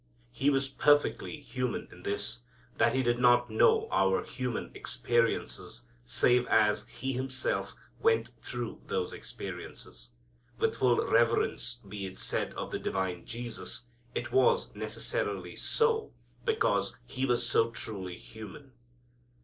He 0.31 0.49
was 0.49 0.67
perfectly 0.67 1.39
human 1.39 1.87
in 1.91 2.01
this, 2.01 2.39
that 2.79 2.95
He 2.95 3.03
did 3.03 3.19
not 3.19 3.51
know 3.51 3.87
our 3.91 4.23
human 4.23 4.71
experiences, 4.73 5.83
save 6.05 6.47
as 6.47 6.87
He 6.87 7.13
Himself 7.13 7.75
went 7.99 8.31
through 8.41 8.81
those 8.87 9.13
experiences. 9.13 10.09
With 10.57 10.73
full 10.75 11.05
reverence 11.05 11.81
be 11.87 12.07
it 12.07 12.17
said 12.17 12.51
of 12.55 12.71
the 12.71 12.79
divine 12.79 13.25
Jesus, 13.27 13.85
it 14.15 14.31
was 14.31 14.73
necessarily 14.73 15.55
so, 15.55 16.11
because 16.45 16.95
He 17.05 17.27
was 17.27 17.47
so 17.47 17.69
truly 17.69 18.17
human. 18.17 18.71